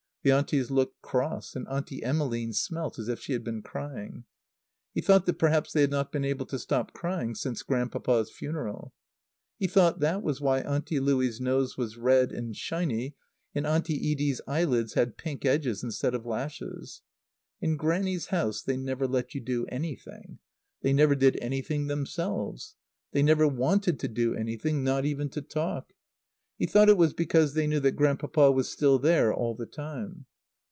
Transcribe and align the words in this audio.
The 0.23 0.29
Aunties 0.31 0.69
looked 0.69 1.01
cross; 1.01 1.55
and 1.55 1.67
Auntie 1.67 2.03
Emmeline 2.03 2.53
smelt 2.53 2.99
as 2.99 3.07
if 3.07 3.19
she 3.19 3.33
had 3.33 3.43
been 3.43 3.63
crying. 3.63 4.25
He 4.93 5.01
thought 5.01 5.25
that 5.25 5.39
perhaps 5.39 5.73
they 5.73 5.81
had 5.81 5.89
not 5.89 6.11
been 6.11 6.23
able 6.23 6.45
to 6.45 6.59
stop 6.59 6.93
crying 6.93 7.33
since 7.33 7.63
Grandpapa's 7.63 8.29
funeral. 8.29 8.93
He 9.57 9.65
thought 9.65 9.99
that 9.99 10.21
was 10.21 10.39
why 10.39 10.59
Auntie 10.59 10.99
Louie's 10.99 11.41
nose 11.41 11.75
was 11.75 11.97
red 11.97 12.31
and 12.31 12.55
shiny 12.55 13.15
and 13.55 13.65
Auntie 13.65 13.95
Edie's 14.11 14.41
eyelids 14.47 14.93
had 14.93 15.17
pink 15.17 15.43
edges 15.43 15.83
instead 15.83 16.13
of 16.13 16.27
lashes. 16.27 17.01
In 17.59 17.75
Grannie's 17.75 18.27
house 18.27 18.61
they 18.61 18.77
never 18.77 19.07
let 19.07 19.33
you 19.33 19.41
do 19.41 19.65
anything. 19.69 20.37
They 20.83 20.93
never 20.93 21.15
did 21.15 21.39
anything 21.41 21.87
themselves. 21.87 22.75
They 23.11 23.23
never 23.23 23.47
wanted 23.47 23.99
to 24.01 24.07
do 24.07 24.35
anything; 24.35 24.83
not 24.83 25.03
even 25.03 25.29
to 25.29 25.41
talk. 25.41 25.93
He 26.57 26.67
thought 26.67 26.89
it 26.89 26.97
was 26.97 27.13
because 27.15 27.55
they 27.55 27.65
knew 27.65 27.79
that 27.79 27.93
Grandpapa 27.93 28.51
was 28.51 28.69
still 28.69 28.99
there 28.99 29.33
all 29.33 29.55
the 29.55 29.65
time. 29.65 30.27